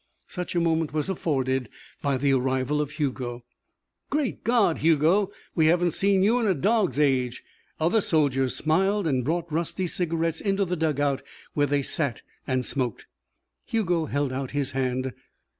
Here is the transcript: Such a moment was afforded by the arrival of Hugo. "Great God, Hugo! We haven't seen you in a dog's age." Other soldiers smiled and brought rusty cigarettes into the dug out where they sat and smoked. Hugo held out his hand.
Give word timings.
Such 0.25 0.55
a 0.55 0.59
moment 0.59 0.93
was 0.93 1.09
afforded 1.09 1.69
by 2.01 2.17
the 2.17 2.33
arrival 2.33 2.81
of 2.81 2.89
Hugo. 2.89 3.43
"Great 4.09 4.43
God, 4.43 4.79
Hugo! 4.79 5.29
We 5.53 5.67
haven't 5.67 5.91
seen 5.91 6.23
you 6.23 6.39
in 6.39 6.47
a 6.47 6.55
dog's 6.55 6.99
age." 6.99 7.43
Other 7.79 8.01
soldiers 8.01 8.55
smiled 8.55 9.05
and 9.05 9.23
brought 9.23 9.51
rusty 9.51 9.85
cigarettes 9.85 10.41
into 10.41 10.65
the 10.65 10.75
dug 10.75 10.99
out 10.99 11.21
where 11.53 11.67
they 11.67 11.83
sat 11.83 12.23
and 12.47 12.65
smoked. 12.65 13.05
Hugo 13.63 14.07
held 14.07 14.33
out 14.33 14.49
his 14.57 14.71
hand. 14.71 15.13